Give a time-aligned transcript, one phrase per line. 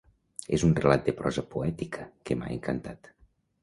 [0.57, 3.17] És un relat de prosa poètica que m'ha encantat.